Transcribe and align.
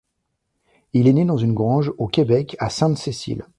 Il 0.93 1.07
est 1.07 1.13
né 1.13 1.25
dans 1.25 1.37
une 1.37 1.53
grange 1.53 1.93
au 1.99 2.07
Québec 2.07 2.55
à 2.57 2.71
Sainte-Cécile. 2.71 3.45